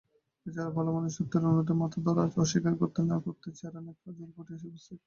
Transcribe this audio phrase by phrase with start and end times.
[0.45, 4.99] বেচারা ভালোমানুষ, সত্যের অনুরোধে মাথাধরা অস্বীকার করতে না-করতে ছেঁড়া ন্যাকড়ার জলপটি এসে উপস্থিত।